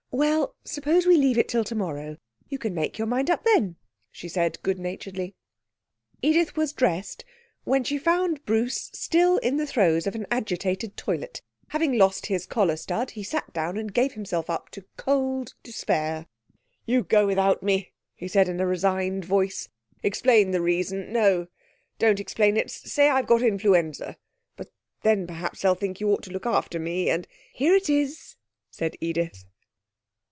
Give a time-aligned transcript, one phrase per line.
[0.13, 2.17] 'Well, suppose we leave it till tomorrow.
[2.49, 3.77] You can make up your mind then,'
[4.11, 5.35] she said good naturedly.
[6.21, 7.23] Edith was dressed,
[7.63, 11.41] when she found Bruce still in the throes of an agitated toilet.
[11.69, 16.27] Having lost his collar stud, he sat down and gave himself up to cold despair.
[16.85, 19.69] 'You go without me,' he said in a resigned voice.
[20.03, 21.47] 'Explain the reason no,
[21.99, 22.69] don't explain it.
[22.69, 24.17] Say I've got influenza
[24.57, 24.67] but
[25.03, 28.35] then perhaps they'll think you ought to look after me, and' 'Here it is!'
[28.69, 29.45] said Edith.